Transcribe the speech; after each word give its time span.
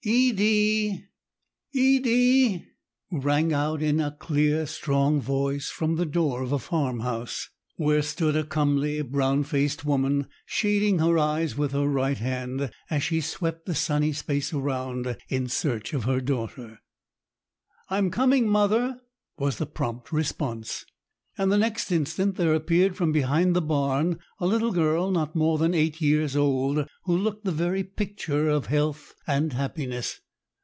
* 0.01 0.03
"Edie! 0.03 1.05
Edie!" 1.75 2.65
rang 3.11 3.53
out 3.53 3.83
in 3.83 3.99
a 3.99 4.09
clear, 4.19 4.65
strong 4.65 5.21
voice 5.21 5.69
from 5.69 5.95
the 5.95 6.07
door 6.07 6.41
of 6.41 6.51
a 6.51 6.57
farmhouse, 6.57 7.49
where 7.75 8.01
stood 8.01 8.35
a 8.35 8.43
comely, 8.43 9.03
brown 9.03 9.43
faced 9.43 9.85
woman, 9.85 10.25
shading 10.47 10.97
her 10.97 11.19
eyes 11.19 11.55
with 11.55 11.71
her 11.73 11.87
right 11.87 12.17
hand, 12.17 12.71
as 12.89 13.03
she 13.03 13.21
swept 13.21 13.67
the 13.67 13.75
sunny 13.75 14.11
space 14.11 14.51
around 14.51 15.15
in 15.29 15.47
search 15.47 15.93
of 15.93 16.05
her 16.05 16.19
daughter. 16.19 16.79
"I'm 17.87 18.09
coming, 18.09 18.49
mother," 18.49 18.99
was 19.37 19.59
the 19.59 19.67
prompt 19.67 20.11
response. 20.11 20.83
And 21.37 21.49
the 21.49 21.57
next 21.57 21.93
instant 21.93 22.35
there 22.35 22.53
appeared 22.53 22.97
from 22.97 23.13
behind 23.13 23.55
the 23.55 23.61
barn 23.61 24.19
a 24.39 24.45
little 24.45 24.73
girl 24.73 25.11
not 25.11 25.33
more 25.35 25.57
than 25.57 25.73
eight 25.73 26.01
years 26.01 26.35
old, 26.35 26.85
who 27.05 27.17
looked 27.17 27.45
the 27.45 27.53
very 27.53 27.85
picture 27.85 28.49
of 28.49 28.65
health 28.65 29.15
and 29.25 29.53
happiness. 29.53 30.19